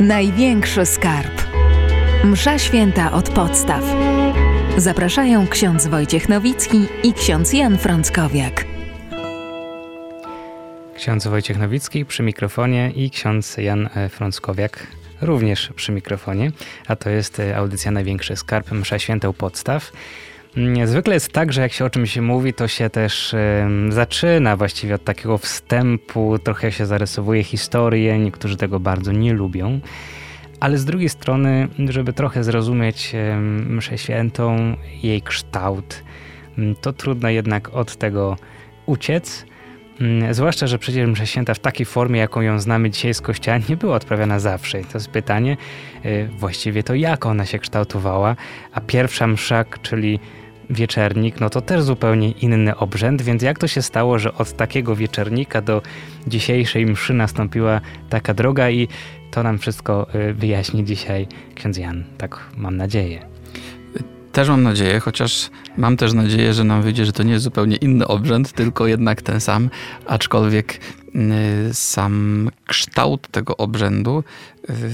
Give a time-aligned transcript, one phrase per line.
[0.00, 1.42] Największy skarb.
[2.24, 3.84] Msza święta od podstaw.
[4.76, 8.64] Zapraszają ksiądz Wojciech Nowicki i ksiądz Jan Frąckowiak.
[10.96, 14.86] Ksiądz Wojciech Nowicki przy mikrofonie i ksiądz Jan e, Frąckowiak
[15.20, 16.52] również przy mikrofonie,
[16.86, 19.92] a to jest e, audycja Największy Skarb Msza Święta u Podstaw.
[20.84, 23.34] Zwykle jest tak, że jak się o czymś mówi, to się też
[23.88, 29.80] zaczyna właściwie od takiego wstępu, trochę się zarysowuje historię, niektórzy tego bardzo nie lubią.
[30.60, 33.12] Ale z drugiej strony, żeby trochę zrozumieć
[33.68, 36.02] mszę świętą, jej kształt,
[36.80, 38.36] to trudno jednak od tego
[38.86, 39.46] uciec.
[40.30, 43.76] Zwłaszcza, że przecież msza święta w takiej formie, jaką ją znamy dzisiaj z kościoła, nie
[43.76, 44.80] była odprawiana zawsze.
[44.80, 45.56] I to jest pytanie
[46.04, 48.36] y, właściwie to, jak ona się kształtowała.
[48.72, 50.20] A pierwsza msza, czyli
[50.70, 54.96] wieczernik, no to też zupełnie inny obrzęd, więc jak to się stało, że od takiego
[54.96, 55.82] wieczernika do
[56.26, 58.88] dzisiejszej mszy nastąpiła taka droga i
[59.30, 63.29] to nam wszystko y, wyjaśni dzisiaj ksiądz Jan, tak mam nadzieję.
[64.32, 67.76] Też mam nadzieję, chociaż mam też nadzieję, że nam wyjdzie, że to nie jest zupełnie
[67.76, 69.70] inny obrzęd, tylko jednak ten sam,
[70.06, 70.80] aczkolwiek
[71.14, 74.24] y, sam kształt tego obrzędu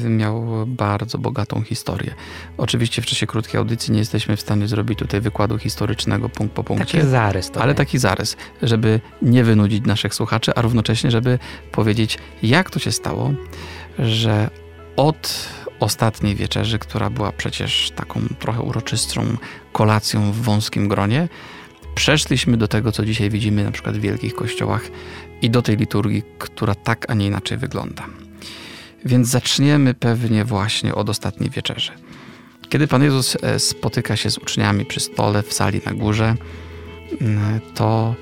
[0.05, 2.15] y, miał bardzo bogatą historię.
[2.59, 6.65] Oczywiście w czasie krótkiej audycji nie jesteśmy w stanie zrobić tutaj wykładu historycznego punkt po
[6.65, 6.99] punkcie.
[6.99, 7.51] Taki zarys.
[7.51, 11.39] To ale taki zarys, żeby nie wynudzić naszych słuchaczy, a równocześnie, żeby
[11.73, 13.33] powiedzieć, jak to się stało,
[13.99, 14.51] że
[14.97, 15.49] od
[15.81, 19.37] ostatniej wieczerzy, która była przecież taką trochę uroczystą
[19.73, 21.29] kolacją w wąskim gronie,
[21.95, 24.83] przeszliśmy do tego, co dzisiaj widzimy na przykład w wielkich kościołach
[25.43, 28.07] i do tej liturgii, która tak, a nie inaczej wygląda.
[29.05, 31.93] Więc zaczniemy pewnie właśnie od ostatniej wieczerzy.
[32.69, 36.35] Kiedy Pan Jezus e, spotyka się z uczniami przy stole w sali na górze,
[37.75, 38.15] to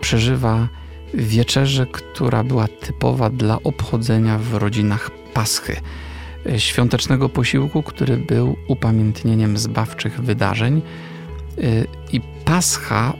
[0.00, 0.68] przeżywa
[1.14, 5.76] wieczerzę, która była typowa dla obchodzenia w rodzinach Paschy,
[6.58, 10.82] świątecznego posiłku, który był upamiętnieniem zbawczych wydarzeń.
[11.58, 11.62] E,
[12.12, 13.12] I Pascha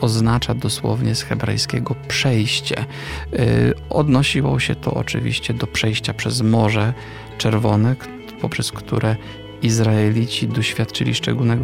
[0.00, 2.76] oznacza dosłownie z hebrajskiego przejście.
[2.80, 2.84] E,
[3.90, 6.94] odnosiło się to oczywiście do przejścia przez Morze
[7.38, 7.96] Czerwone,
[8.40, 9.16] poprzez które
[9.62, 11.12] Izraelici doświadczyli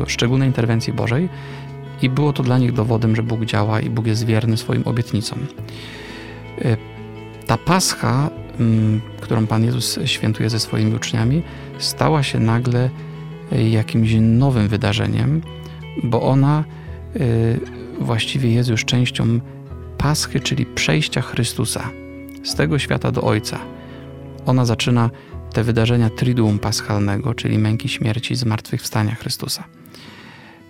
[0.07, 1.29] szczególnej interwencji Bożej
[2.03, 5.47] i było to dla nich dowodem, że Bóg działa i Bóg jest wierny swoim obietnicom.
[7.47, 8.31] Ta pascha
[9.21, 11.43] którą Pan Jezus świętuje ze swoimi uczniami,
[11.79, 12.91] stała się nagle
[13.53, 15.43] e, jakimś nowym wydarzeniem,
[16.03, 16.65] bo ona
[17.15, 17.21] e,
[18.01, 19.41] właściwie jest już częścią
[19.99, 21.91] Paschy, czyli przejścia Chrystusa
[22.45, 23.59] z tego świata do Ojca.
[24.47, 25.11] Ona zaczyna
[25.53, 29.65] te wydarzenia Triduum Paschalnego, czyli męki śmierci, zmartwychwstania Chrystusa.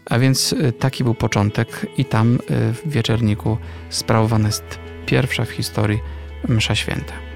[0.07, 3.59] A więc e, taki był początek i tam w wieczerniku
[3.91, 5.99] sprawowana jest pierwsza w historii
[6.49, 7.34] msza święta.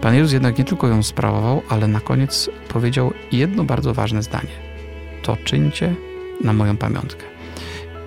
[0.00, 4.50] Pan Jezus jednak nie tylko ją sprawował, ale na koniec powiedział jedno bardzo ważne zdanie:
[5.22, 5.94] To czyńcie
[6.44, 7.24] na moją pamiątkę.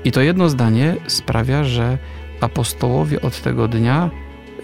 [0.04, 1.98] I to jedno zdanie sprawia, że
[2.42, 4.10] apostołowie od tego dnia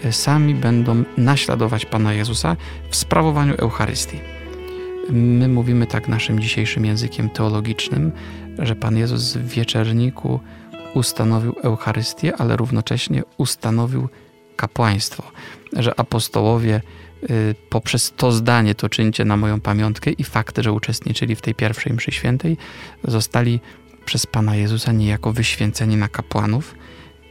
[0.04, 2.56] e, sami będą naśladować Pana Jezusa
[2.90, 4.20] w sprawowaniu Eucharystii.
[5.10, 8.12] My mówimy tak naszym dzisiejszym językiem teologicznym,
[8.58, 10.40] że Pan Jezus w wieczerniku
[10.94, 14.08] ustanowił Eucharystię, ale równocześnie ustanowił
[14.56, 15.22] kapłaństwo,
[15.72, 16.80] że apostołowie
[17.70, 21.92] poprzez to zdanie to czyńcie na moją pamiątkę i fakt, że uczestniczyli w tej pierwszej
[21.92, 22.56] mszy świętej,
[23.04, 23.60] zostali
[24.04, 26.74] przez Pana Jezusa niejako wyświęceni na kapłanów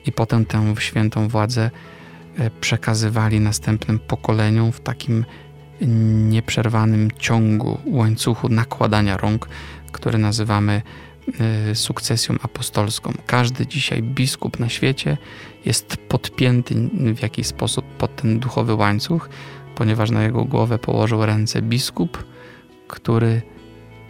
[0.06, 1.72] i potem tę świętą władzę
[2.40, 5.26] y, przekazywali następnym pokoleniom w takim
[6.30, 9.50] nieprzerwanym ciągu, łańcuchu nakładania rąk,
[9.92, 10.82] który nazywamy
[11.72, 13.14] y, sukcesją apostolską.
[13.26, 15.18] Każdy dzisiaj biskup na świecie
[15.66, 16.76] jest podpięty
[17.16, 19.30] w jakiś sposób pod ten duchowy łańcuch,
[19.78, 22.24] ponieważ na jego głowę położył ręce biskup,
[22.88, 23.42] który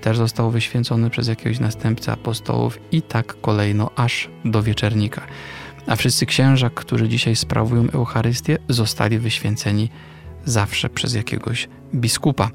[0.01, 5.21] też został wyświęcony przez jakiegoś następcę apostołów i tak kolejno aż do wieczernika.
[5.87, 9.89] A wszyscy księża, którzy dzisiaj sprawują Eucharystię, zostali wyświęceni
[10.45, 12.51] zawsze przez jakiegoś biskupa.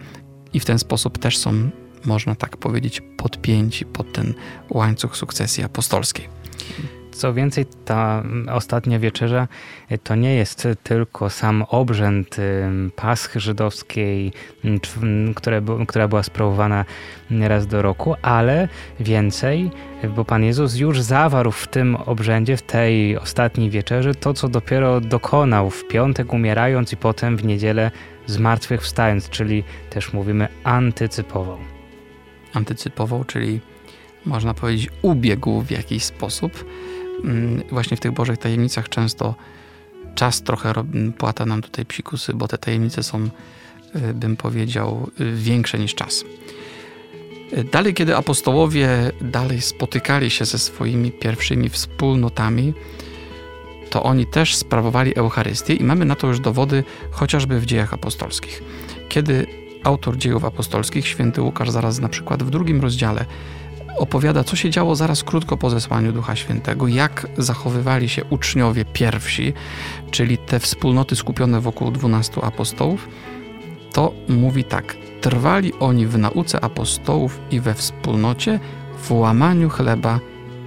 [0.52, 1.70] I w ten sposób też są,
[2.04, 4.34] można tak powiedzieć, podpięci pod ten
[4.70, 6.28] łańcuch sukcesji apostolskiej.
[7.12, 8.22] Co więcej, ta
[8.52, 9.48] ostatnia wieczerza
[9.88, 12.36] e, to nie jest tylko sam obrzęd
[12.96, 14.32] paschy żydowskiej,
[15.34, 16.84] które, która była sprawowana
[17.30, 18.68] raz do roku, ale
[19.00, 19.70] więcej,
[20.16, 25.00] bo Pan Jezus już zawarł w tym obrzędzie, w tej ostatniej wieczerzy, to co dopiero
[25.00, 27.90] dokonał w piątek umierając i potem w niedzielę
[28.26, 31.58] zmartwychwstając, czyli też mówimy antycypował.
[32.54, 33.60] Antycypował, czyli
[34.26, 37.01] można powiedzieć ubiegł w jakiś sposób Mm,
[37.70, 39.34] właśnie w tych Bożych tajemnicach często
[40.14, 40.72] czas trochę
[41.18, 43.28] płata nam tutaj psikusy, bo te tajemnice są
[44.14, 46.24] bym powiedział, większe niż czas.
[47.72, 52.74] Dalej, kiedy apostołowie dalej spotykali się ze swoimi pierwszymi wspólnotami,
[53.90, 58.62] to oni też sprawowali Eucharystię i mamy na to już dowody chociażby w dziejach apostolskich.
[59.08, 59.46] Kiedy
[59.84, 63.24] autor dziejów apostolskich, święty Łukasz, zaraz na przykład w drugim rozdziale
[63.96, 69.52] opowiada, co się działo zaraz krótko po zesłaniu Ducha Świętego, jak zachowywali się uczniowie pierwsi,
[70.10, 73.08] czyli te wspólnoty skupione wokół dwunastu apostołów,
[73.92, 78.60] to mówi tak: Trwali oni w nauce apostołów i we wspólnocie,
[79.02, 80.20] w łamaniu chleba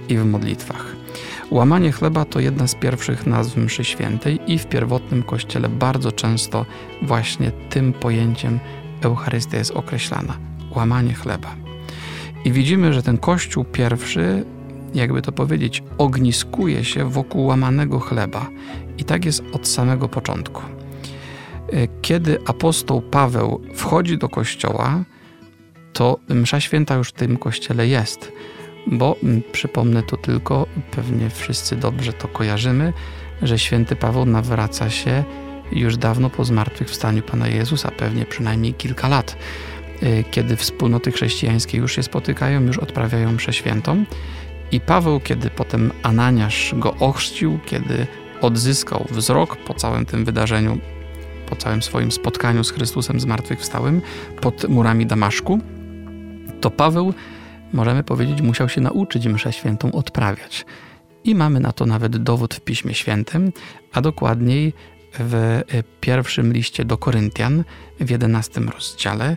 [0.08, 0.96] i w modlitwach.
[1.50, 6.66] Łamanie chleba to jedna z pierwszych nazw mszy świętej i w pierwotnym kościele bardzo często
[7.02, 8.58] właśnie tym pojęciem
[9.02, 10.36] Eucharystia jest określana.
[10.70, 11.65] Łamanie chleba.
[12.46, 14.44] I widzimy, że ten kościół pierwszy,
[14.94, 18.50] jakby to powiedzieć, ogniskuje się wokół łamanego chleba.
[18.98, 20.62] I tak jest od samego początku.
[20.62, 25.04] E, kiedy apostoł Paweł wchodzi do kościoła,
[25.92, 28.32] to msza święta już w tym kościele jest
[28.86, 29.16] bo
[29.52, 32.92] przypomnę to tylko, pewnie wszyscy dobrze to kojarzymy,
[33.42, 35.24] że święty Paweł nawraca się
[35.72, 39.36] już dawno po zmartwychwstaniu Pana Jezusa, pewnie przynajmniej kilka lat,
[40.30, 44.04] kiedy wspólnoty chrześcijańskie już się spotykają, już odprawiają mszę świętą.
[44.72, 48.06] I Paweł, kiedy potem Ananiasz go ochrzcił, kiedy
[48.40, 50.78] odzyskał wzrok po całym tym wydarzeniu,
[51.46, 54.02] po całym swoim spotkaniu z Chrystusem zmartwychwstałym
[54.40, 55.60] pod murami Damaszku,
[56.60, 57.14] to Paweł
[57.72, 60.66] możemy powiedzieć, musiał się nauczyć mszę świętą odprawiać.
[61.24, 63.52] I mamy na to nawet dowód w Piśmie Świętym,
[63.92, 64.72] a dokładniej
[65.18, 65.62] w e,
[66.00, 67.64] pierwszym liście do Koryntian
[68.00, 69.36] w 11 rozdziale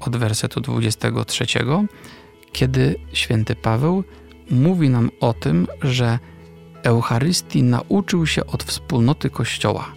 [0.00, 1.46] od wersetu 23,
[2.52, 4.04] kiedy święty Paweł
[4.50, 6.18] mówi nam o tym, że
[6.82, 9.92] Eucharystii nauczył się od wspólnoty Kościoła.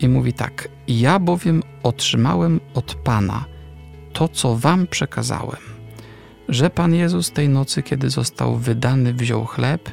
[0.00, 3.44] I mówi tak: Ja bowiem otrzymałem od Pana
[4.12, 5.74] to, co Wam przekazałem
[6.48, 9.90] że Pan Jezus tej nocy, kiedy został wydany, wziął chleb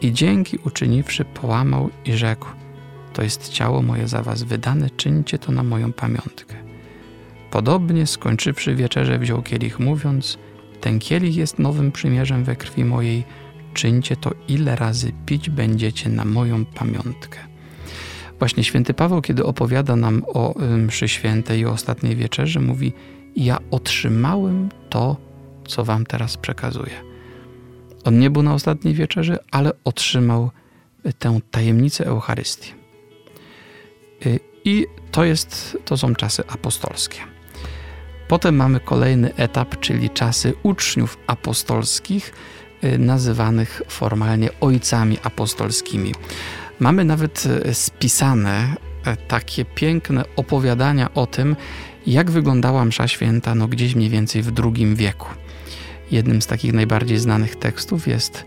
[0.00, 2.46] i dzięki uczyniwszy połamał i rzekł:
[3.12, 6.73] To jest ciało moje za was wydane, czyńcie to na moją pamiątkę.
[7.54, 10.38] Podobnie skończywszy wieczerze, wziął kielich, mówiąc:
[10.80, 13.24] Ten kielich jest nowym przymierzem we krwi mojej,
[13.74, 17.38] czyńcie to ile razy pić będziecie na moją pamiątkę.
[18.38, 22.92] Właśnie święty Paweł, kiedy opowiada nam o mszy świętej i ostatniej wieczerzy, mówi:
[23.36, 25.16] Ja otrzymałem to,
[25.68, 26.94] co wam teraz przekazuję.
[28.04, 30.50] On nie był na ostatniej wieczerzy, ale otrzymał
[31.18, 32.72] tę tajemnicę Eucharystii.
[34.26, 37.33] Y, I to, jest, to są czasy apostolskie.
[38.34, 42.32] Potem mamy kolejny etap, czyli czasy uczniów apostolskich,
[42.84, 46.14] y, nazywanych formalnie ojcami apostolskimi.
[46.80, 48.76] Mamy nawet y, spisane
[49.28, 51.56] takie piękne opowiadania o tym,
[52.06, 55.28] jak wyglądała msza święta no gdzieś mniej więcej w II wieku.
[56.10, 58.44] Jednym z takich najbardziej znanych tekstów jest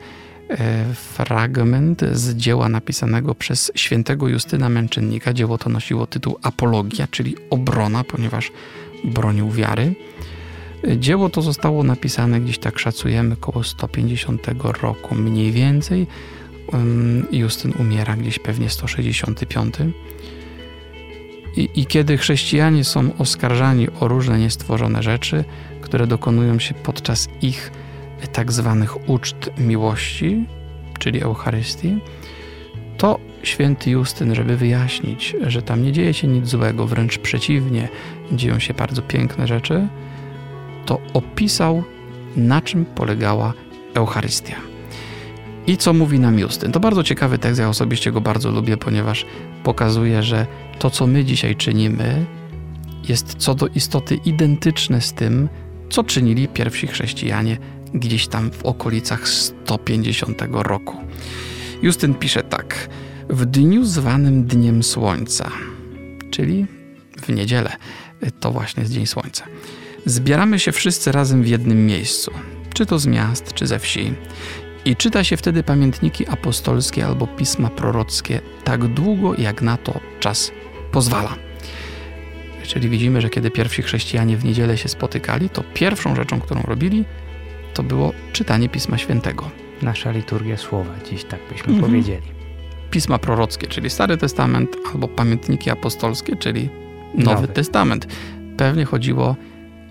[0.93, 5.33] fragment z dzieła napisanego przez świętego Justyna Męczennika.
[5.33, 8.51] Dzieło to nosiło tytuł Apologia, czyli obrona, ponieważ
[9.03, 9.95] bronił wiary.
[10.97, 14.47] Dzieło to zostało napisane gdzieś tak szacujemy około 150
[14.81, 16.07] roku mniej więcej.
[17.31, 19.75] Justyn umiera gdzieś pewnie 165.
[21.57, 25.43] I, I, kiedy chrześcijanie są oskarżani o różne niestworzone rzeczy,
[25.81, 27.71] które dokonują się podczas ich
[28.33, 30.45] tak zwanych uczt miłości,
[30.99, 31.97] czyli Eucharystii,
[32.97, 37.89] to święty Justyn, żeby wyjaśnić, że tam nie dzieje się nic złego, wręcz przeciwnie,
[38.31, 39.87] dzieją się bardzo piękne rzeczy,
[40.85, 41.83] to opisał,
[42.35, 43.53] na czym polegała
[43.93, 44.55] Eucharystia.
[45.67, 46.71] I co mówi nam Justyn?
[46.71, 49.25] To bardzo ciekawy tekst, ja osobiście go bardzo lubię, ponieważ
[49.63, 50.47] pokazuje, że
[50.79, 52.25] to, co my dzisiaj czynimy,
[53.09, 55.49] jest co do istoty identyczne z tym,
[55.89, 57.57] co czynili pierwsi chrześcijanie
[57.93, 60.97] gdzieś tam w okolicach 150 roku.
[61.81, 62.89] Justyn pisze tak:
[63.29, 65.51] W dniu zwanym Dniem Słońca,
[66.31, 66.65] czyli
[67.21, 67.77] w niedzielę,
[68.39, 69.45] to właśnie jest Dzień Słońca,
[70.05, 72.31] zbieramy się wszyscy razem w jednym miejscu,
[72.73, 74.13] czy to z miast, czy ze wsi.
[74.85, 80.51] I czyta się wtedy pamiętniki apostolskie albo pisma prorockie tak długo, jak na to czas
[80.91, 81.35] pozwala.
[82.63, 87.05] Czyli widzimy, że kiedy pierwsi chrześcijanie w niedzielę się spotykali, to pierwszą rzeczą, którą robili,
[87.73, 89.49] to było czytanie Pisma Świętego.
[89.81, 91.81] Nasza liturgia słowa, dziś tak byśmy mhm.
[91.91, 92.27] powiedzieli.
[92.91, 96.69] Pisma prorockie, czyli Stary Testament, albo pamiętniki apostolskie, czyli
[97.15, 97.47] Nowy, Nowy.
[97.47, 98.07] Testament.
[98.57, 99.35] Pewnie chodziło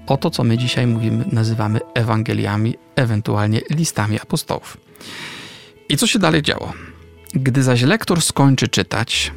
[0.07, 4.77] o to, co my dzisiaj mówimy, nazywamy Ewangeliami, ewentualnie listami apostołów.
[5.89, 6.73] I co się dalej działo?
[7.35, 9.33] Gdy zaś lektor skończy czytać,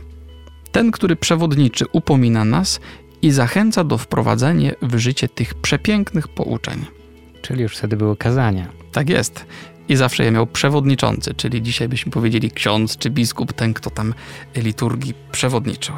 [0.72, 2.80] ten, który przewodniczy, upomina nas
[3.22, 6.86] i zachęca do wprowadzenia w życie tych przepięknych pouczeń.
[7.42, 8.68] Czyli już wtedy były kazania.
[8.92, 9.46] Tak jest.
[9.90, 14.14] I zawsze je miał przewodniczący, czyli dzisiaj byśmy powiedzieli ksiądz czy biskup, ten, kto tam
[14.56, 15.96] liturgii przewodniczył.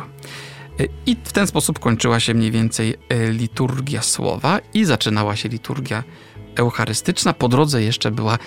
[1.05, 2.95] I w ten sposób kończyła się mniej więcej
[3.29, 6.03] liturgia słowa i zaczynała się liturgia
[6.55, 7.33] eucharystyczna.
[7.33, 8.37] Po drodze jeszcze była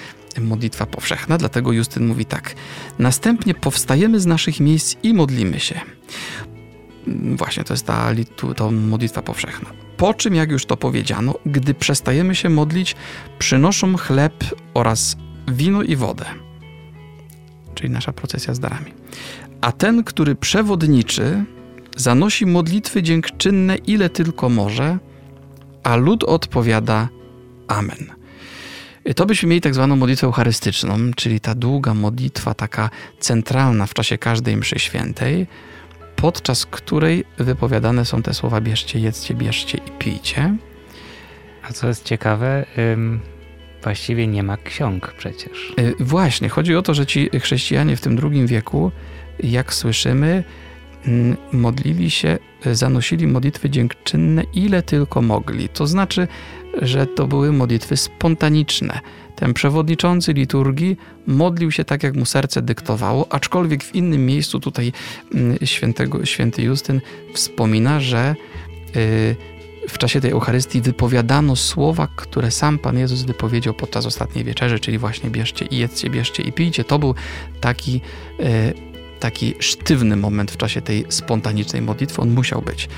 [0.40, 2.54] modlitwa powszechna, dlatego Justyn mówi tak.
[2.98, 5.80] Następnie powstajemy z naszych miejsc i modlimy się.
[7.36, 8.10] Właśnie to jest ta,
[8.56, 9.70] ta modlitwa powszechna.
[9.96, 12.96] Po czym, jak już to powiedziano, gdy przestajemy się modlić,
[13.38, 15.16] przynoszą chleb oraz
[15.48, 16.24] wino i wodę.
[17.74, 18.94] Czyli nasza procesja z darami.
[19.60, 21.44] A ten, który przewodniczy,
[21.96, 24.98] zanosi modlitwy dziękczynne ile tylko może,
[25.82, 27.08] a lud odpowiada
[27.68, 28.12] Amen.
[29.16, 34.18] To byśmy mieli tak zwaną modlitwę eucharystyczną, czyli ta długa modlitwa, taka centralna w czasie
[34.18, 35.46] każdej mszy świętej,
[36.16, 40.56] podczas której wypowiadane są te słowa bierzcie, jedzcie, bierzcie i pijcie.
[41.62, 43.20] A co jest ciekawe, ym,
[43.82, 45.74] właściwie nie ma ksiąg przecież.
[45.76, 48.90] Yy, właśnie, chodzi o to, że ci chrześcijanie w tym drugim wieku,
[49.42, 50.44] jak słyszymy,
[51.52, 52.38] modlili się,
[52.72, 55.68] zanosili modlitwy dziękczynne ile tylko mogli.
[55.68, 56.28] To znaczy,
[56.82, 59.00] że to były modlitwy spontaniczne.
[59.36, 60.96] Ten przewodniczący liturgii
[61.26, 64.92] modlił się tak, jak mu serce dyktowało, aczkolwiek w innym miejscu tutaj
[65.64, 67.00] świętego, święty Justyn
[67.32, 68.34] wspomina, że
[68.96, 69.36] y,
[69.88, 74.98] w czasie tej Eucharystii wypowiadano słowa, które sam Pan Jezus wypowiedział podczas ostatniej wieczerzy, czyli
[74.98, 76.84] właśnie bierzcie i jedzcie, bierzcie i pijcie.
[76.84, 77.14] To był
[77.60, 78.00] taki,
[78.40, 78.93] y,
[79.24, 82.22] taki sztywny moment w czasie tej spontanicznej modlitwy.
[82.22, 82.88] On musiał być.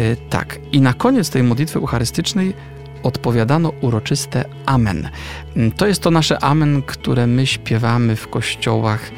[0.00, 0.58] Y, tak.
[0.72, 2.54] I na koniec tej modlitwy eucharystycznej
[3.02, 5.08] odpowiadano uroczyste Amen.
[5.76, 9.10] To jest to nasze Amen, które my śpiewamy w kościołach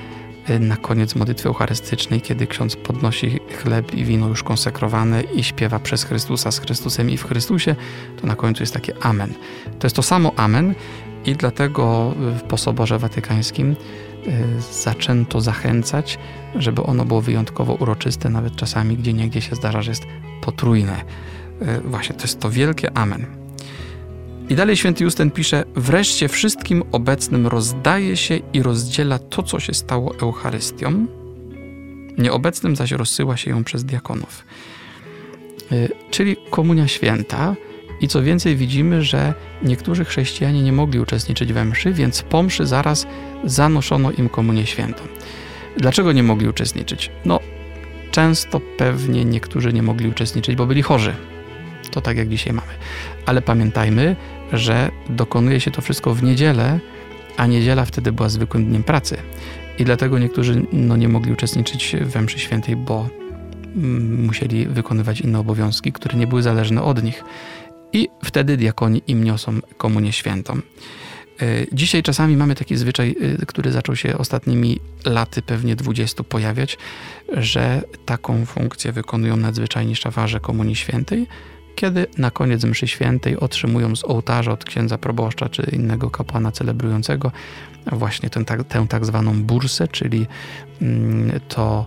[0.51, 5.79] y, na koniec modlitwy eucharystycznej, kiedy ksiądz podnosi chleb i wino już konsekrowane i śpiewa
[5.79, 7.77] przez Chrystusa z Chrystusem i w Chrystusie,
[8.21, 9.35] to na końcu jest takie Amen.
[9.79, 10.75] To jest to samo Amen
[11.25, 12.15] i dlatego
[12.49, 14.08] po Soborze Watykańskim y,
[14.73, 16.19] zaczęto zachęcać,
[16.55, 20.07] żeby ono było wyjątkowo uroczyste, nawet czasami gdzie niegdzie się zdarza, że jest
[20.41, 21.05] potrójne.
[21.63, 23.27] Y, właśnie to jest to wielkie Amen.
[24.49, 29.75] I dalej święty Justyn pisze: Wreszcie wszystkim obecnym rozdaje się i rozdziela to, co się
[29.75, 31.07] stało Eucharystią,
[32.19, 34.45] nieobecnym zaś rozsyła się ją przez diakonów.
[35.73, 37.55] Y, czyli komunia święta.
[38.01, 42.67] I co więcej, widzimy, że niektórzy chrześcijanie nie mogli uczestniczyć we mszy, więc po mszy
[42.67, 43.07] zaraz
[43.45, 45.03] zanoszono im komunię świętą.
[45.77, 47.11] Dlaczego nie mogli uczestniczyć?
[47.25, 47.41] No,
[48.11, 51.15] często pewnie niektórzy nie mogli uczestniczyć, bo byli chorzy.
[51.91, 52.73] To tak jak dzisiaj mamy.
[53.27, 54.17] Ale pamiętajmy,
[54.53, 56.81] że dokonuje się to wszystko w niedzielę,
[57.37, 59.17] a niedziela wtedy była zwykłym dniem pracy.
[59.79, 63.09] I dlatego niektórzy no, nie mogli uczestniczyć we mszy świętej, bo
[63.77, 67.25] mm, musieli wykonywać inne obowiązki, które nie były zależne od nich.
[67.93, 70.61] I wtedy diakoni im niosą komunię świętą.
[71.43, 76.79] E, dzisiaj czasami mamy taki zwyczaj, e, który zaczął się ostatnimi laty, pewnie 20, pojawiać,
[77.33, 81.27] że taką funkcję wykonują nadzwyczajni szafarze Komunii Świętej,
[81.75, 87.33] kiedy na koniec mszy świętej otrzymują z ołtarza od księdza proboszcza czy innego kapłana celebrującego
[87.93, 90.27] właśnie tę, tak, tę tak zwaną bursę, czyli
[90.83, 91.87] mm, to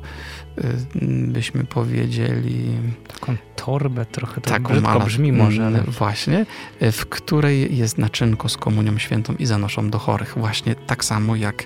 [1.28, 2.66] byśmy powiedzieli...
[3.08, 5.80] Taką torbę trochę, to taką brzydko mala, brzmi może, ale...
[5.80, 6.46] Mm, właśnie,
[6.82, 10.34] w której jest naczynko z komunią świętą i zanoszą do chorych.
[10.38, 11.64] Właśnie tak samo jak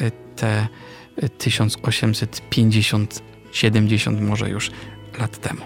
[0.00, 0.68] y, te
[1.38, 3.22] 1850,
[3.52, 4.70] 70 może już
[5.18, 5.60] lat temu.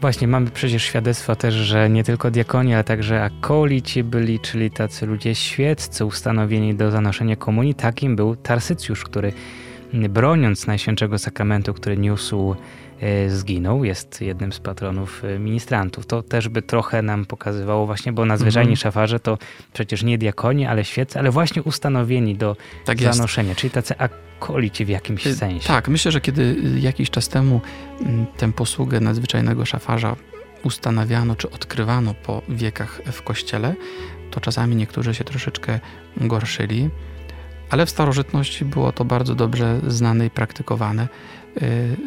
[0.00, 5.06] Właśnie, mamy przecież świadectwo też, że nie tylko diakoni, ale także akolici byli, czyli tacy
[5.06, 7.74] ludzie świeccy ustanowieni do zanoszenia komunii.
[7.74, 9.32] Takim był Tarsycjusz, który
[10.08, 12.56] broniąc Najświętszego Sakramentu, który niósł,
[13.00, 13.84] e, zginął.
[13.84, 16.06] Jest jednym z patronów e, ministrantów.
[16.06, 18.76] To też by trochę nam pokazywało właśnie, bo nadzwyczajni mhm.
[18.76, 19.38] szafarze to
[19.72, 23.94] przecież nie diakoni, ale świeccy, ale właśnie ustanowieni do tak zanoszenia, czyli tacy
[24.38, 25.68] kolicie w jakimś y, sensie.
[25.68, 27.60] Tak, myślę, że kiedy jakiś czas temu
[28.36, 30.16] tę posługę nadzwyczajnego szafarza
[30.64, 33.74] ustanawiano czy odkrywano po wiekach w kościele,
[34.30, 35.80] to czasami niektórzy się troszeczkę
[36.16, 36.90] gorszyli,
[37.70, 41.08] ale w starożytności było to bardzo dobrze znane i praktykowane.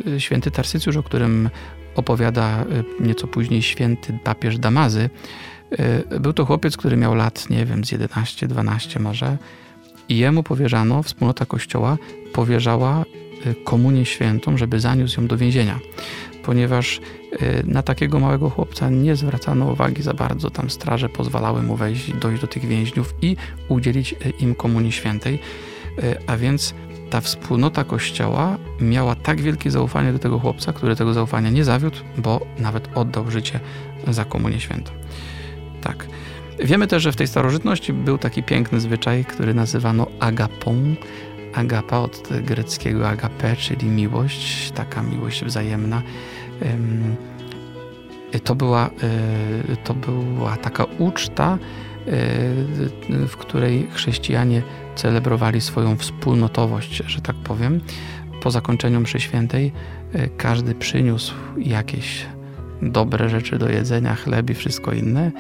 [0.08, 1.50] Y, święty Tarsycjusz, o którym
[1.96, 2.66] opowiada
[3.00, 5.10] nieco później święty papież Damazy,
[6.20, 9.38] był to chłopiec, który miał lat, nie wiem, z 11, 12 może,
[10.10, 11.98] i jemu powierzano, wspólnota kościoła
[12.34, 13.04] powierzała
[13.46, 15.80] y, komunię świętą, żeby zaniósł ją do więzienia.
[16.44, 17.02] Ponieważ y,
[17.64, 22.42] na takiego małego chłopca nie zwracano uwagi za bardzo, tam straże pozwalały mu wejść, dojść
[22.42, 23.36] do tych więźniów i
[23.68, 25.40] udzielić y, im komunii świętej.
[26.28, 26.74] A więc
[27.10, 31.98] ta wspólnota kościoła miała tak wielkie zaufanie do tego chłopca, który tego zaufania nie zawiódł,
[32.18, 33.60] bo nawet oddał życie
[34.08, 34.92] za komunię świętą.
[35.82, 36.08] Tak.
[36.60, 40.96] Wiemy też, że w tej starożytności był taki piękny zwyczaj, który nazywano agapą.
[41.54, 46.02] Agapa od greckiego agape, czyli miłość, taka miłość wzajemna.
[48.44, 48.90] To była,
[49.70, 51.58] e, to była taka uczta, e,
[53.28, 54.62] w której chrześcijanie
[54.96, 57.82] celebrowali swoją wspólnotowość, że tak powiem.
[58.42, 59.72] Po zakończeniu mszy świętej
[60.14, 62.26] e, każdy przyniósł jakieś
[62.82, 65.32] dobre rzeczy do jedzenia, chleb i wszystko inne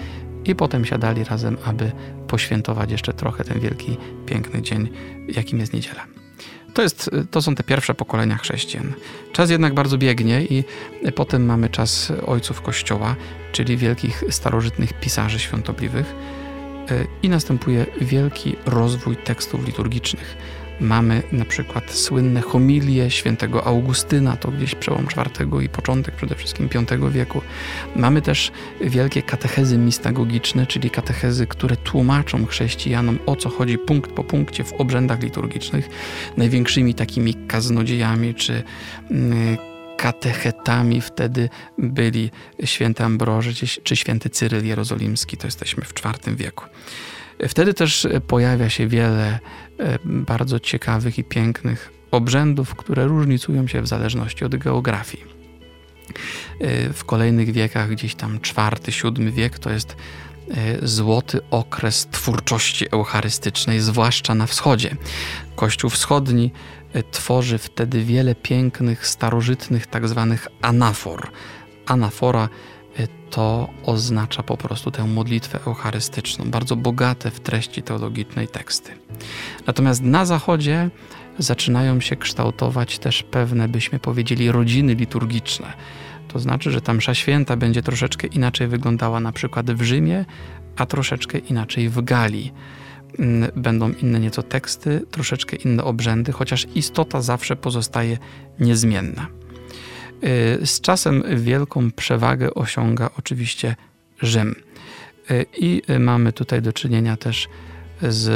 [0.45, 1.91] i potem siadali razem, aby
[2.27, 4.89] poświętować jeszcze trochę ten wielki, piękny dzień,
[5.27, 6.18] jakim jest niedziela.
[6.73, 8.93] To, jest, to są te pierwsze pokolenia chrześcijan.
[9.31, 10.63] Czas jednak bardzo biegnie i
[11.15, 13.15] potem mamy czas ojców Kościoła,
[13.51, 16.15] czyli wielkich starożytnych pisarzy świątobliwych
[17.23, 20.37] i następuje wielki rozwój tekstów liturgicznych.
[20.81, 26.69] Mamy na przykład słynne homilie świętego Augustyna, to gdzieś przełom IV i początek przede wszystkim
[26.99, 27.41] V wieku.
[27.95, 34.23] Mamy też wielkie katechezy mistagogiczne, czyli katechezy, które tłumaczą chrześcijanom o co chodzi punkt po
[34.23, 35.89] punkcie w obrzędach liturgicznych.
[36.37, 38.63] Największymi takimi kaznodziejami czy
[39.11, 39.57] mm,
[39.97, 42.31] katechetami wtedy byli
[42.63, 46.65] święty Ambroży czy święty Cyryl Jerozolimski, to jesteśmy w IV wieku.
[47.47, 49.39] Wtedy też pojawia się wiele
[50.05, 55.23] bardzo ciekawych i pięknych obrzędów, które różnicują się w zależności od geografii.
[56.59, 59.95] E, w kolejnych wiekach, gdzieś tam IV, VII wiek, to jest
[60.51, 64.95] e, złoty okres twórczości eucharystycznej, zwłaszcza na wschodzie.
[65.55, 66.51] Kościół wschodni
[67.11, 71.31] tworzy wtedy wiele pięknych, starożytnych, tak zwanych anafor.
[71.85, 72.49] Anafora
[73.07, 78.91] to oznacza po prostu tę modlitwę eucharystyczną, bardzo bogate w treści teologicznej teksty.
[79.67, 80.89] Natomiast na zachodzie
[81.39, 85.73] zaczynają się kształtować też pewne, byśmy powiedzieli, rodziny liturgiczne.
[86.27, 90.25] To znaczy, że ta msza święta będzie troszeczkę inaczej wyglądała na przykład w Rzymie,
[90.75, 92.53] a troszeczkę inaczej w Galii.
[93.19, 98.17] Mm, będą inne nieco teksty, troszeczkę inne obrzędy, chociaż istota zawsze pozostaje
[98.59, 99.38] niezmienna.
[100.23, 103.75] Y, z czasem wielką przewagę osiąga oczywiście
[104.21, 104.55] Rzym.
[105.31, 107.47] Y, I mamy tutaj do czynienia też
[108.01, 108.27] z,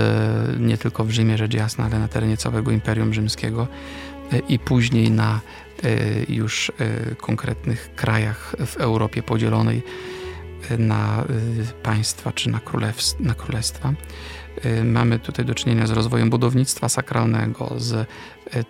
[0.60, 3.68] nie tylko w Rzymie, rzecz jasna, ale na terenie całego Imperium Rzymskiego
[4.34, 5.40] y, i później na
[6.30, 6.72] już
[7.18, 9.84] konkretnych krajach w Europie podzielonej
[10.78, 11.24] na
[11.84, 12.60] państwa czy na,
[13.20, 13.94] na królestwa.
[14.66, 18.06] Y, mamy tutaj do czynienia z rozwojem budownictwa sakralnego, z y,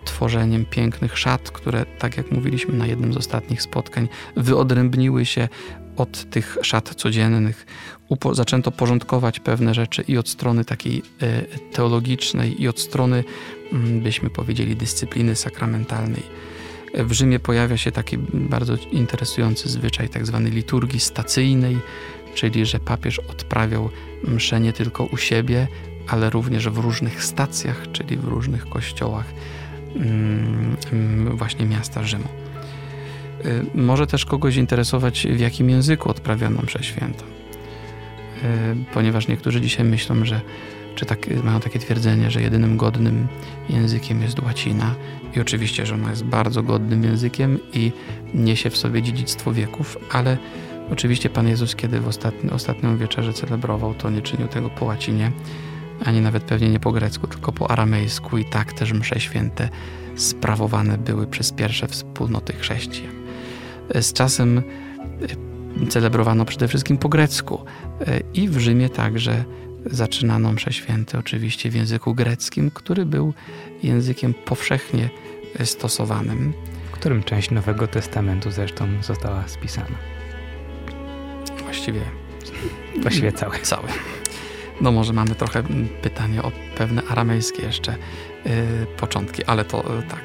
[0.04, 5.48] tworzeniem pięknych szat, które, tak jak mówiliśmy na jednym z ostatnich spotkań, wyodrębniły się
[5.96, 7.66] od tych szat codziennych.
[8.08, 13.24] Upo zaczęto porządkować pewne rzeczy i od strony takiej y, teologicznej, i od strony,
[13.72, 16.22] mm, byśmy powiedzieli, dyscypliny sakramentalnej.
[16.98, 21.78] W Rzymie pojawia się taki bardzo interesujący zwyczaj tak zwanej liturgii stacyjnej,
[22.34, 23.90] czyli że papież odprawiał
[24.24, 25.68] msze nie tylko u siebie,
[26.08, 29.26] ale również w różnych stacjach, czyli w różnych kościołach
[31.34, 32.28] właśnie miasta Rzymu.
[33.44, 37.24] Y, może też kogoś interesować, w jakim języku odprawiano mszę świętą.
[37.24, 38.44] Y,
[38.94, 40.40] ponieważ niektórzy dzisiaj myślą, że
[40.94, 43.26] czy tak, mają takie twierdzenie, że jedynym godnym
[43.70, 44.94] językiem jest łacina
[45.36, 47.92] i oczywiście, że ona jest bardzo godnym językiem i
[48.34, 50.38] niesie w sobie dziedzictwo wieków, ale
[50.92, 55.32] Oczywiście Pan Jezus, kiedy w ostatni, ostatnią wieczerzę celebrował, to nie czynił tego po łacinie,
[56.04, 59.68] ani nawet pewnie nie po grecku, tylko po aramejsku i tak też msze święte
[60.16, 63.12] sprawowane były przez pierwsze wspólnoty chrześcijan.
[63.94, 64.62] Z czasem
[65.82, 67.64] e, celebrowano przede wszystkim po grecku
[68.00, 69.44] e, i w Rzymie także
[69.86, 73.34] zaczynano msze święte oczywiście w języku greckim, który był
[73.82, 75.08] językiem powszechnie
[75.64, 76.52] stosowanym.
[76.92, 80.14] Którym część Nowego Testamentu zresztą została spisana?
[81.74, 82.00] właściwie.
[83.02, 83.58] Właściwie cały.
[83.58, 83.88] Cały.
[84.80, 85.62] No może mamy trochę
[86.02, 87.96] pytanie o pewne aramejskie jeszcze
[88.44, 88.52] yy,
[88.96, 90.22] początki, ale to yy, tak.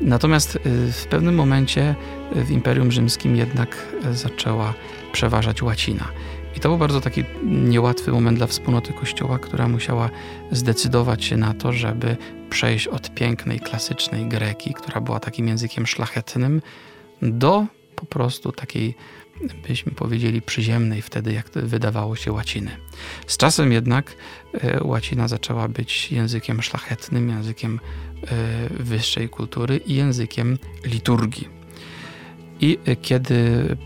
[0.00, 1.94] Natomiast yy, w pewnym momencie
[2.32, 4.74] w Imperium Rzymskim jednak zaczęła
[5.12, 6.08] przeważać łacina.
[6.56, 10.10] I to był bardzo taki niełatwy moment dla wspólnoty Kościoła, która musiała
[10.50, 12.16] zdecydować się na to, żeby
[12.50, 16.62] przejść od pięknej, klasycznej greki, która była takim językiem szlachetnym,
[17.22, 18.94] do po prostu takiej
[19.68, 22.70] byśmy powiedzieli, przyziemnej wtedy, jak wydawało się łaciny.
[23.26, 24.16] Z czasem jednak
[24.54, 28.28] e, łacina zaczęła być językiem szlachetnym, językiem e,
[28.70, 31.48] wyższej kultury i językiem liturgii.
[32.60, 33.36] I e, kiedy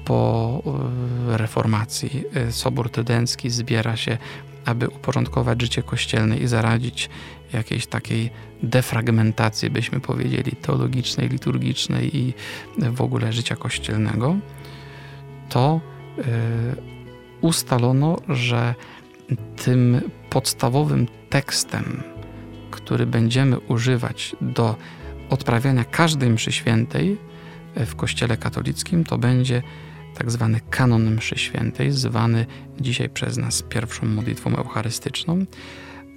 [0.05, 0.63] po
[1.27, 4.19] reformacji Sobór Tydencki zbiera się
[4.65, 7.11] aby uporządkować życie kościelne i zaradzić
[7.53, 8.31] jakiejś takiej
[8.63, 12.35] defragmentacji, byśmy powiedzieli, teologicznej, liturgicznej i
[12.79, 14.37] w ogóle życia kościelnego,
[15.51, 15.81] to
[16.17, 16.25] yy,
[17.41, 18.75] ustalono, że
[19.65, 22.03] tym podstawowym tekstem,
[22.71, 24.77] który będziemy używać do
[25.31, 27.17] odprawiania każdej mszy świętej
[27.77, 29.63] w Kościele katolickim, to będzie
[30.15, 32.47] tak zwany kanon mszy świętej, zwany
[32.81, 35.45] dzisiaj przez nas pierwszą modlitwą eucharystyczną,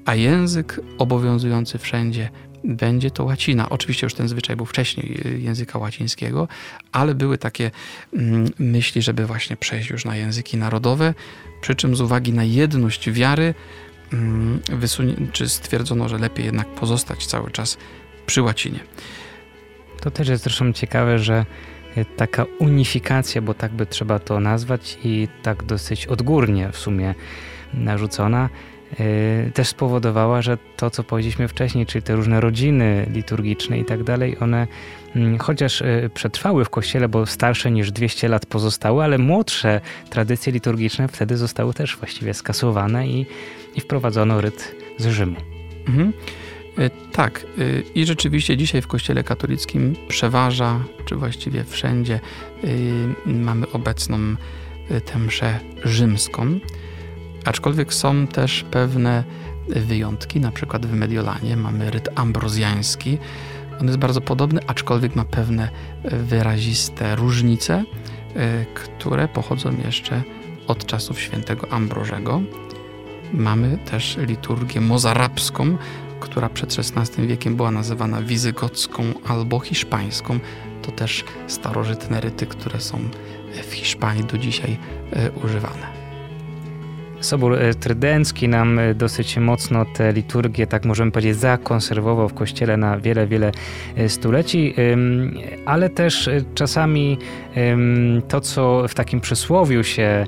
[0.06, 2.30] a język obowiązujący wszędzie
[2.64, 3.70] będzie to łacina.
[3.70, 6.48] Oczywiście już ten zwyczaj był wcześniej y, języka łacińskiego,
[6.92, 7.72] ale były takie
[8.14, 11.14] mm, myśli, żeby właśnie przejść już na języki narodowe,
[11.62, 13.54] przy czym z uwagi na jedność wiary
[14.14, 14.60] mm,
[15.32, 17.78] czy stwierdzono, że lepiej jednak pozostać cały czas
[18.26, 18.80] przy łacinie.
[20.02, 21.46] To też jest zresztą ciekawe, że
[21.98, 27.16] y, taka unifikacja, bo tak by trzeba to nazwać i tak dosyć odgórnie w sumie
[27.74, 28.50] narzucona,
[29.54, 34.38] też spowodowała, że to, co powiedzieliśmy wcześniej, czyli te różne rodziny liturgiczne i tak dalej,
[34.40, 34.68] one
[35.16, 40.54] mm, chociaż y, przetrwały w kościele, bo starsze niż 200 lat pozostały, ale młodsze tradycje
[40.54, 43.26] liturgiczne wtedy zostały też właściwie skasowane i,
[43.76, 45.36] i wprowadzono ryt z Rzymu.
[45.88, 46.14] Mhm.
[46.80, 47.46] Y, tak,
[47.96, 52.20] i rzeczywiście dzisiaj w Kościele katolickim przeważa, czy właściwie wszędzie
[53.26, 54.18] mamy obecną
[55.06, 56.60] tę mszę rzymską.
[57.46, 59.24] Aczkolwiek są też pewne
[59.68, 63.18] wyjątki, na przykład w Mediolanie mamy ryt ambrozjański.
[63.82, 65.70] On jest bardzo podobny, aczkolwiek ma pewne
[66.04, 67.84] wyraziste różnice,
[68.36, 70.22] e, które pochodzą jeszcze
[70.68, 72.42] od czasów świętego Ambrożego.
[73.34, 75.78] Mamy też liturgię mozarabską,
[76.20, 80.40] która przed XVI wiekiem była nazywana wizygocką albo hiszpańską.
[80.82, 83.00] To też starożytne ryty, które są
[83.70, 84.78] w Hiszpanii do dzisiaj
[85.12, 86.03] e, używane.
[87.24, 92.78] Sobór e, Trydencki nam e, dosyć mocno tę liturgię, tak możemy powiedzieć, zakonserwował w kościele
[92.78, 93.52] na wiele, wiele
[93.96, 94.74] e, stuleci,
[95.66, 97.18] ale też czasami
[98.28, 100.26] to, co w takim przysłowiu się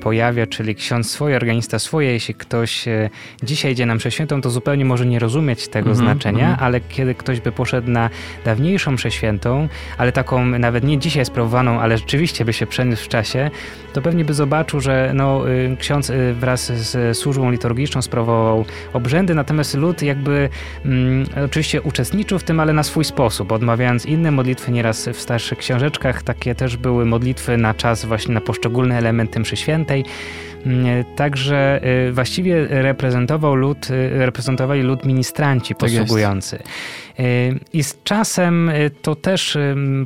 [0.00, 2.12] pojawia, czyli ksiądz swoje, organista swoje.
[2.12, 3.10] Jeśli ktoś e,
[3.42, 6.56] dzisiaj idzie na mszę świętą, to zupełnie może nie rozumieć tego mm -hmm, znaczenia, mm
[6.56, 6.62] -hmm.
[6.62, 8.10] ale kiedy ktoś by poszedł na
[8.44, 13.08] dawniejszą mszę świętą, ale taką nawet nie dzisiaj sprawowaną, ale rzeczywiście by się przeniósł w
[13.08, 13.50] czasie,
[13.92, 19.34] to pewnie by zobaczył, że no, y, ksiądz y, wraz z służbą liturgiczną sprawował obrzędy,
[19.34, 20.48] natomiast lud jakby
[20.84, 25.58] mm, oczywiście uczestniczył w tym, ale na swój sposób, odmawiając inne modlitwy, nieraz w starszych
[25.58, 30.04] książeczkach takie też były modlitwy na czas właśnie na poszczególne elementy święty mszy świętej.
[30.66, 36.58] Mm, także y, właściwie reprezentował lud, y, reprezentowali lud ministranci tak posługujący.
[36.58, 36.66] Tak
[37.72, 38.70] I z czasem
[39.02, 39.58] to też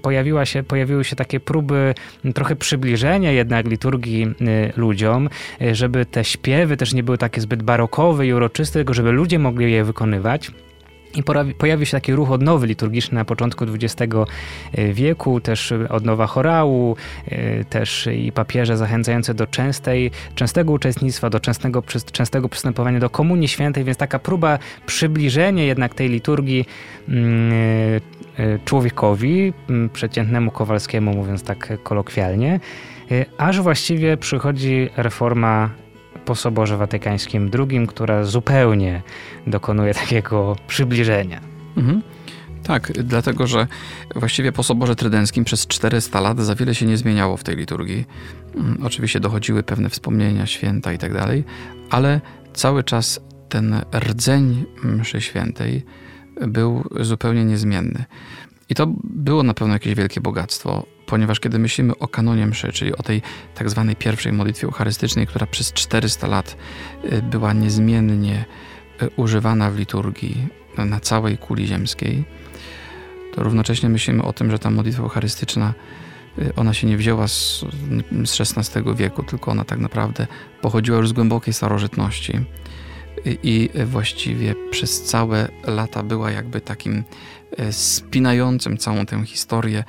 [0.03, 1.95] pojawiła się, pojawiły się takie próby
[2.35, 4.35] trochę przybliżenia jednak liturgii
[4.77, 5.29] ludziom,
[5.73, 9.73] żeby te śpiewy też nie były takie zbyt barokowe i uroczyste, tylko żeby ludzie mogli
[9.73, 10.51] je wykonywać.
[11.15, 11.23] I
[11.59, 14.15] pojawił się taki ruch odnowy liturgiczny na początku XX
[14.73, 16.97] e, wieku, też odnowa chorału,
[17.29, 23.49] e, też i papieże zachęcające do częstej, częstego uczestnictwa, do częstego, częstego przystępowania do Komunii
[23.49, 26.65] Świętej, więc taka próba przybliżenia jednak tej liturgii
[27.09, 27.53] mm,
[28.39, 32.61] e, człowiekowi, mm, przeciętnemu Kowalskiemu, mówiąc tak kolokwialnie,
[33.39, 35.71] aż właściwie przychodzi reforma
[36.27, 39.03] po Soborze Watykańskim II, która zupełnie
[39.47, 41.41] dokonuje takiego przybliżenia.
[41.77, 42.03] Mhm.
[42.63, 43.67] Tak, dlatego że
[44.15, 48.05] właściwie po Soborze Trydenckim przez 400 lat za wiele się nie zmieniało w tej liturgii.
[48.55, 51.45] Mm, oczywiście dochodziły pewne wspomnienia, święta i tak dalej,
[51.91, 52.21] ale
[52.55, 55.85] cały czas ten rdzeń mszy świętej
[56.47, 58.05] był zupełnie niezmienny.
[58.69, 62.97] I to było na pewno jakieś wielkie bogactwo ponieważ kiedy myślimy o kanonie mszy, czyli
[62.97, 63.23] o tej
[63.55, 66.57] tak zwanej pierwszej modlitwie eucharystycznej, która przez 400 lat
[67.05, 68.45] y, była niezmiennie
[69.03, 72.25] y, używana w liturgii na całej kuli ziemskiej,
[73.35, 75.75] to równocześnie myślimy o tym, że ta modlitwa eucharystyczna
[76.39, 77.65] y, ona się nie wzięła z,
[78.25, 80.27] z XVI wieku, tylko ona tak naprawdę
[80.63, 82.41] pochodziła już z głębokiej starożytności
[83.43, 87.05] i właściwie przez całe lata była jakby takim
[87.71, 89.85] spinającym całą tę historię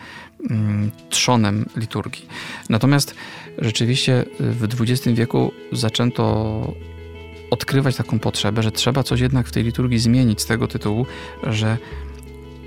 [1.09, 2.25] trzonem liturgii.
[2.69, 3.15] Natomiast
[3.57, 6.73] rzeczywiście w XX wieku zaczęto
[7.51, 11.05] odkrywać taką potrzebę, że trzeba coś jednak w tej liturgii zmienić z tego tytułu,
[11.43, 11.77] że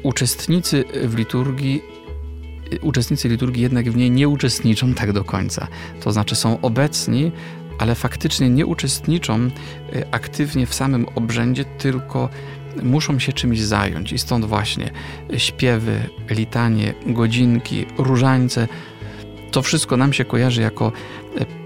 [0.03, 1.83] uczestnicy w liturgii
[2.83, 5.67] uczestnicy liturgii jednak w niej nie uczestniczą tak do końca.
[6.01, 7.33] To znaczy są obecni,
[7.79, 9.51] ale faktycznie nie uczestniczą y,
[10.11, 12.29] aktywnie w samym obrzędzie, tylko
[12.83, 14.91] muszą się czymś zająć i stąd właśnie
[15.37, 18.69] śpiewy, litanie, godzinki, różańce.
[19.51, 20.93] To wszystko nam się kojarzy jako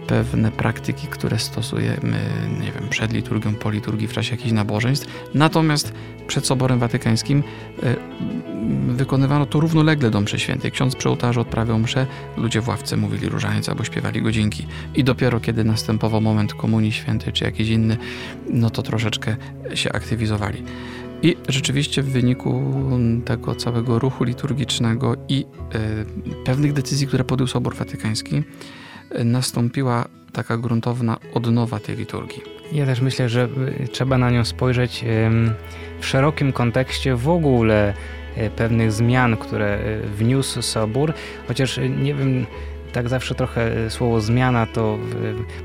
[0.06, 2.18] pewne praktyki, które stosujemy,
[2.60, 5.06] nie wiem, przed liturgią, po liturgii, w czasie jakichś nabożeństw.
[5.34, 5.92] Natomiast
[6.26, 7.42] przed Soborem Watykańskim
[7.82, 7.96] e,
[8.88, 10.70] wykonywano to równolegle do mszy świętej.
[10.70, 14.66] Ksiądz przy ołtarzu odprawiał mszę, ludzie w ławce mówili różaniec albo śpiewali godzinki.
[14.94, 17.96] I dopiero kiedy następował moment komunii świętej czy jakiś inny,
[18.50, 19.36] no to troszeczkę
[19.74, 20.62] się aktywizowali.
[21.22, 22.62] I rzeczywiście w wyniku
[23.24, 25.46] tego całego ruchu liturgicznego i
[26.34, 28.42] y, pewnych decyzji, które podjął Sobor Watykański,
[29.24, 32.42] nastąpiła taka gruntowna odnowa tej liturgii.
[32.72, 33.48] Ja też myślę, że
[33.84, 35.04] y, trzeba na nią spojrzeć
[36.00, 37.94] w szerokim kontekście w ogóle
[38.38, 41.12] y, pewnych zmian, które y, wniósł Sobór,
[41.48, 42.46] chociaż nie wiem
[42.94, 44.98] tak zawsze trochę słowo zmiana to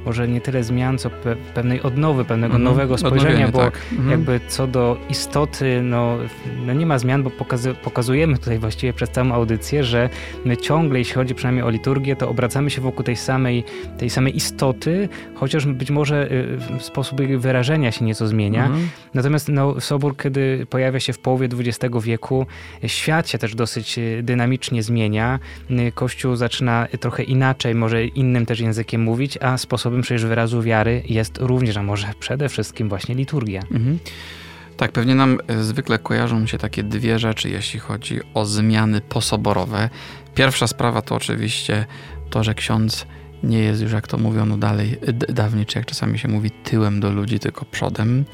[0.06, 2.70] może nie tyle zmian, co pe pewnej odnowy, pewnego mm -hmm.
[2.70, 3.82] nowego spojrzenia, bo tak.
[3.92, 4.12] mm -hmm.
[4.12, 6.18] jakby co do istoty, no,
[6.66, 10.10] no nie ma zmian, bo pokazu pokazujemy tutaj właściwie przez całą audycję, że
[10.46, 13.64] my ciągle, jeśli chodzi przynajmniej o liturgię, to obracamy się wokół tej samej,
[13.98, 18.66] tej samej istoty, chociaż być może y, sposób jej wyrażenia się nieco zmienia.
[18.66, 18.86] Mm -hmm.
[19.14, 22.46] Natomiast no, Sobór, kiedy pojawia się w połowie XX wieku,
[22.88, 25.40] świat się też dosyć dynamicznie zmienia.
[25.94, 31.04] Kościół zaczyna trochę trochę inaczej, może innym też językiem mówić, a sposobem przecież wyrazu wiary
[31.10, 33.62] jest również, a może przede wszystkim właśnie liturgia.
[33.72, 34.00] Mhm.
[34.78, 39.90] Tak, pewnie nam e, zwykle kojarzą się takie dwie rzeczy, jeśli chodzi o zmiany posoborowe.
[40.36, 41.86] Pierwsza sprawa to oczywiście
[42.30, 43.06] to, że ksiądz
[43.44, 47.12] nie jest już, jak to mówiono dalej, dawniej, czy jak czasami się mówi, tyłem do
[47.12, 48.26] ludzi, tylko przodem.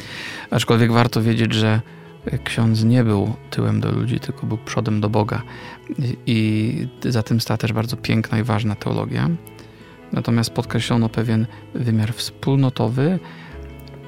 [0.52, 1.82] Aczkolwiek warto wiedzieć, że
[2.43, 5.41] ksiądz nie był tyłem do ludzi, tylko był przodem do Boga.
[6.25, 9.29] I za tym stała też bardzo piękna i ważna teologia.
[10.11, 13.19] Natomiast podkreślono pewien wymiar wspólnotowy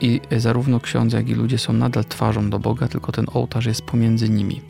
[0.01, 3.81] i zarówno ksiądz, jak i ludzie są nadal twarzą do Boga, tylko ten ołtarz jest
[3.81, 4.61] pomiędzy nimi.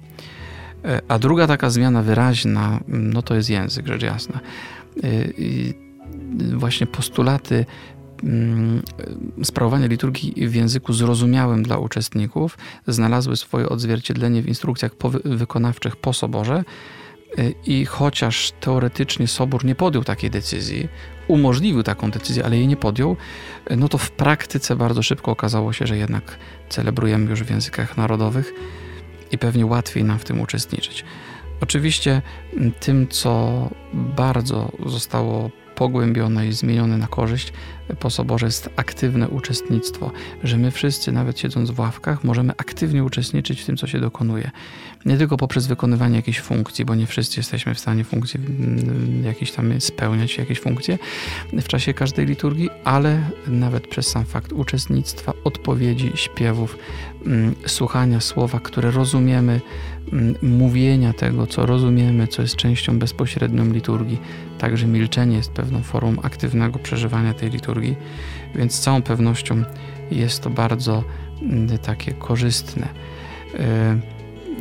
[0.86, 4.40] E, a druga taka zmiana wyraźna, no to jest język, rzecz jasna.
[5.04, 5.08] E,
[5.38, 5.74] I
[6.54, 7.97] właśnie postulaty Mm,
[9.44, 14.92] sprawowania liturgii w języku zrozumiałym dla uczestników znalazły swoje odzwierciedlenie w instrukcjach
[15.26, 16.64] wykonawczych po soborze.
[17.40, 20.88] Y, I chociaż teoretycznie Sobór nie podjął takiej decyzji,
[21.28, 23.18] umożliwił taką decyzję, ale jej nie podjął,
[23.78, 26.38] no to w praktyce bardzo szybko okazało się, że jednak
[26.70, 28.54] celebrujemy już w językach narodowych
[29.32, 31.06] i pewnie łatwiej nam w tym uczestniczyć.
[31.62, 32.22] Oczywiście
[32.80, 37.54] tym, co bardzo zostało pogłębione i zmienione na korzyść
[38.00, 40.12] po soborze jest aktywne uczestnictwo,
[40.44, 44.52] że my wszyscy, nawet siedząc w ławkach, możemy aktywnie uczestniczyć w tym, co się dokonuje.
[45.08, 49.52] Nie tylko poprzez wykonywanie jakiejś funkcji, bo nie wszyscy jesteśmy w stanie funkcji mm, jakieś
[49.52, 50.98] tam spełniać jakieś funkcje
[51.54, 56.78] w czasie każdej liturgii, ale nawet przez sam fakt uczestnictwa, odpowiedzi, śpiewów,
[57.26, 59.62] mm, słuchania słowa, które rozumiemy,
[60.14, 64.22] mm, mówienia tego, co rozumiemy, co jest częścią bezpośrednią liturgii.
[64.58, 67.96] Także milczenie jest pewną formą aktywnego przeżywania tej liturgii,
[68.56, 69.64] więc z całą pewnością
[70.12, 71.04] jest to bardzo
[71.82, 72.88] takie korzystne.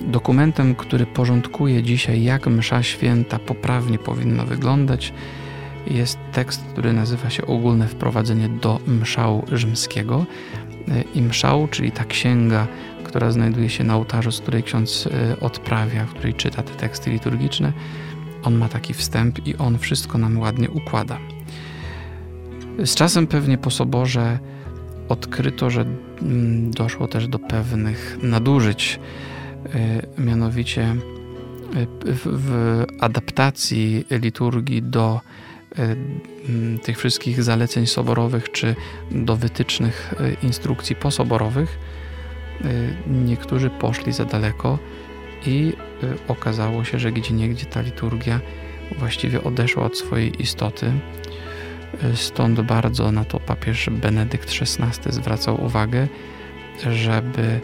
[0.05, 5.13] Dokumentem, który porządkuje dzisiaj, jak msza święta poprawnie powinna wyglądać,
[5.87, 10.27] jest tekst, który nazywa się Ogólne wprowadzenie do mszału rzymskiego.
[11.15, 12.67] I mszał, czyli ta księga,
[13.05, 17.11] która znajduje się na ołtarzu, z której ksiądz e, odprawia, w której czyta te teksty
[17.11, 17.73] liturgiczne,
[18.43, 21.19] on ma taki wstęp i on wszystko nam ładnie układa.
[22.85, 24.39] Z czasem pewnie po soborze
[25.09, 25.85] odkryto, że
[26.23, 29.01] mm, doszło też do pewnych nadużyć,
[30.19, 30.97] mianowicie
[31.77, 31.87] y,
[32.25, 35.21] w adaptacji liturgii do
[35.77, 38.75] mm, tych wszystkich zaleceń soborowych czy
[39.11, 41.79] do wytycznych instrukcji posoborowych.
[43.07, 44.79] Niektórzy poszli za daleko
[45.47, 45.73] i
[46.29, 48.41] okazało się, że gdzie niegdzie ta liturgia
[48.99, 50.93] właściwie odeszła od swojej istoty
[52.15, 56.09] Stąd bardzo na to papież Benedykt XVI zwracał uwagę,
[56.91, 57.61] żeby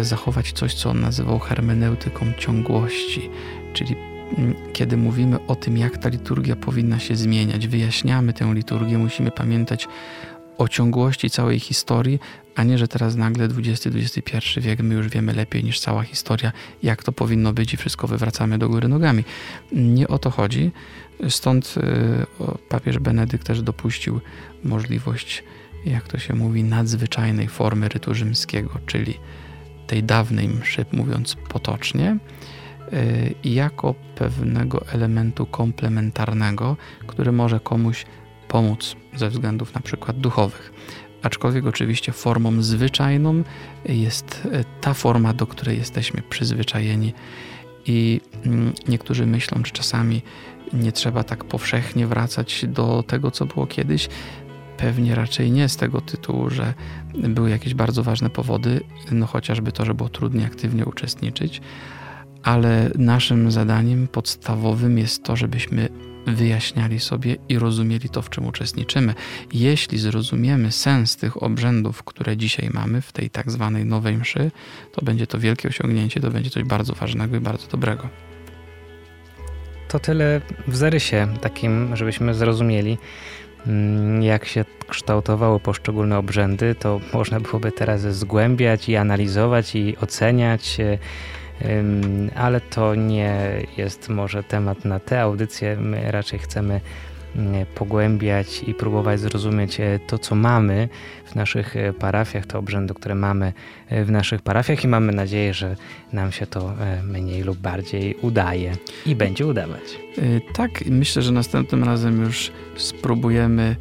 [0.00, 3.30] zachować coś, co on nazywał hermeneutyką ciągłości,
[3.72, 3.96] czyli
[4.38, 9.30] mm, kiedy mówimy o tym, jak ta liturgia powinna się zmieniać, wyjaśniamy tę liturgię, musimy
[9.30, 9.88] pamiętać
[10.58, 12.18] o ciągłości całej historii,
[12.54, 16.52] a nie, że teraz nagle XX-XXI wiek my już wiemy lepiej niż cała historia,
[16.82, 19.24] jak to powinno być i wszystko wywracamy do góry nogami.
[19.72, 20.70] Nie o to chodzi.
[21.28, 24.20] Stąd y, papież Benedykt też dopuścił
[24.64, 25.44] możliwość,
[25.84, 29.14] jak to się mówi, nadzwyczajnej formy rytu rzymskiego, czyli
[29.92, 32.16] tej dawnej mszy, mówiąc potocznie,
[32.92, 36.76] y, jako pewnego elementu komplementarnego,
[37.06, 38.06] który może komuś
[38.48, 40.72] pomóc ze względów na przykład duchowych.
[41.22, 43.42] Aczkolwiek oczywiście formą zwyczajną
[43.84, 47.12] jest y, ta forma, do której jesteśmy przyzwyczajeni
[47.86, 50.22] i mm, niektórzy myślą, czy czasami
[50.72, 54.08] nie trzeba tak powszechnie wracać do tego, co było kiedyś.
[54.76, 56.74] Pewnie raczej nie z tego tytułu, że
[57.14, 58.80] były jakieś bardzo ważne powody,
[59.12, 61.60] no chociażby to, że było trudniej aktywnie uczestniczyć,
[62.42, 65.88] ale naszym zadaniem podstawowym jest to, żebyśmy
[66.26, 69.14] wyjaśniali sobie i rozumieli to, w czym uczestniczymy.
[69.52, 74.50] Jeśli zrozumiemy sens tych obrzędów, które dzisiaj mamy w tej tak zwanej nowej mszy,
[74.92, 78.08] to będzie to wielkie osiągnięcie, to będzie coś bardzo ważnego i bardzo dobrego.
[79.88, 82.98] To tyle w zarysie takim, żebyśmy zrozumieli,
[84.20, 90.78] jak się kształtowały poszczególne obrzędy, to można byłoby teraz zgłębiać i analizować i oceniać
[92.34, 95.76] ale to nie jest może temat na tę audycję.
[95.76, 96.82] My raczej chcemy mm,
[97.74, 100.88] pogłębiać i próbować zrozumieć e, to, co mamy
[101.26, 103.52] w naszych e, parafiach, te obrzędy, które mamy
[103.88, 105.76] e, w naszych parafiach i mamy nadzieję, że
[106.12, 109.82] nam się to mniej lub bardziej udaje i będzie udawać.
[110.54, 113.76] Tak, myślę, że następnym razem już spróbujemy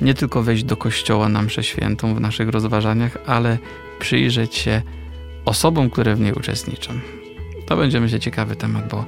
[0.00, 3.58] nie tylko wejść do kościoła na mszę świętą w naszych rozważaniach, ale
[3.98, 4.82] przyjrzeć się
[5.44, 6.92] osobom, które w niej uczestniczą.
[7.66, 9.04] To będzie myślę ciekawy temat, bo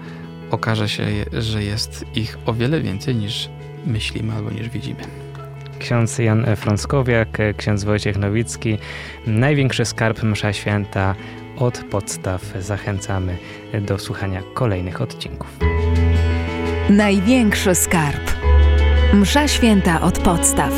[0.51, 3.49] okaże się, że jest ich o wiele więcej niż
[3.87, 5.01] myślimy albo niż widzimy.
[5.79, 8.79] Ksiądz Jan Frąckowiak, ksiądz Wojciech Nowicki,
[9.27, 11.15] największy skarb msza święta
[11.57, 12.43] od podstaw.
[12.61, 13.37] Zachęcamy
[13.81, 15.59] do słuchania kolejnych odcinków.
[16.91, 18.37] Największy skarb.
[19.15, 20.73] Msza święta od podstaw.